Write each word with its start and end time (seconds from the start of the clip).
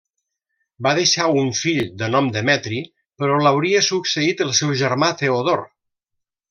Va 0.85 0.93
deixar 0.99 1.27
un 1.41 1.51
fill 1.59 1.83
de 2.01 2.09
nom 2.15 2.31
Demetri, 2.39 2.81
però 3.23 3.39
l'hauria 3.45 3.85
succeït 3.91 4.45
el 4.49 4.59
seu 4.63 4.77
germà 4.85 5.15
Teodor. 5.23 5.67